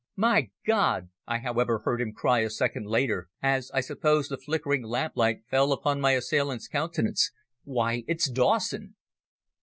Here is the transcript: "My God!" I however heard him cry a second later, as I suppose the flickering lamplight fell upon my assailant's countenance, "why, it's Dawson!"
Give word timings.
"My 0.15 0.49
God!" 0.65 1.11
I 1.27 1.37
however 1.37 1.77
heard 1.85 2.01
him 2.01 2.11
cry 2.11 2.39
a 2.39 2.49
second 2.49 2.87
later, 2.87 3.29
as 3.39 3.69
I 3.71 3.81
suppose 3.81 4.29
the 4.29 4.37
flickering 4.39 4.81
lamplight 4.81 5.45
fell 5.47 5.71
upon 5.71 6.01
my 6.01 6.13
assailant's 6.13 6.67
countenance, 6.67 7.31
"why, 7.65 8.03
it's 8.07 8.27
Dawson!" 8.27 8.95